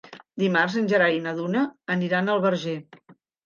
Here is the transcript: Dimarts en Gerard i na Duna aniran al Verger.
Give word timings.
Dimarts 0.43 0.77
en 0.81 0.89
Gerard 0.93 1.19
i 1.19 1.21
na 1.27 1.35
Duna 1.41 1.65
aniran 1.99 2.35
al 2.37 2.45
Verger. 2.51 2.79